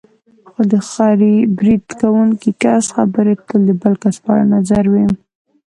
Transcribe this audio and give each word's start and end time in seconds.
خو 0.51 0.61
د 0.71 0.73
برید 1.57 1.85
کوونکي 2.01 2.49
کس 2.63 2.83
خبرې 2.95 3.33
تل 3.47 3.61
د 3.67 3.71
بل 3.81 3.93
کس 4.01 4.15
په 4.23 4.29
اړه 4.33 4.45
نظر 4.55 4.83
وي. 4.93 5.05